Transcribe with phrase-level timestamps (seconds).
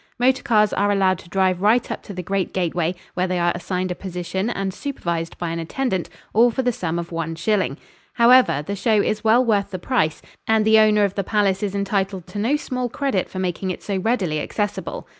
[0.17, 3.51] Motor cars are allowed to drive right up to the great gateway, where they are
[3.53, 7.77] assigned a position and supervised by an attendant, all for the sum of one shilling.
[8.13, 11.75] However, the show is well worth the price, and the owner of the palace is
[11.75, 15.07] entitled to no small credit for making it so readily accessible.